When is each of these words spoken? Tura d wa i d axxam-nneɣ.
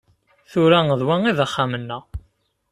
Tura 0.51 0.79
d 0.99 1.01
wa 1.07 1.15
i 1.29 1.33
d 1.37 1.39
axxam-nneɣ. 1.45 2.03